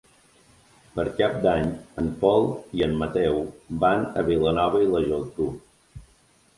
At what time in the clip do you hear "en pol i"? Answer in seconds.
2.03-2.85